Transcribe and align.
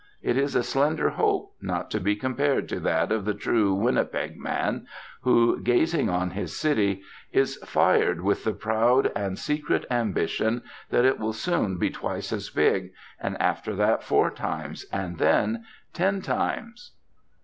It 0.23 0.35
is 0.35 0.55
a 0.55 0.63
slender 0.63 1.11
hope, 1.11 1.53
not 1.61 1.91
to 1.91 1.99
be 1.99 2.15
compared 2.15 2.67
to 2.69 2.79
that 2.79 3.11
of 3.11 3.23
the 3.23 3.35
true 3.35 3.71
Winnipeg 3.75 4.35
man, 4.35 4.87
who, 5.21 5.59
gazing 5.61 6.09
on 6.09 6.31
his 6.31 6.57
city, 6.57 7.03
is 7.31 7.57
fired 7.57 8.21
with 8.21 8.43
the 8.43 8.51
proud 8.53 9.11
and 9.15 9.37
secret 9.37 9.85
ambition 9.91 10.63
that 10.89 11.05
it 11.05 11.19
will 11.19 11.33
soon 11.33 11.77
be 11.77 11.91
twice 11.91 12.33
as 12.33 12.49
big, 12.49 12.93
and 13.19 13.39
after 13.39 13.75
that 13.75 14.01
four 14.01 14.31
times, 14.31 14.87
and 14.91 15.19
then 15.19 15.65
ten 15.93 16.23
times.... 16.23 16.93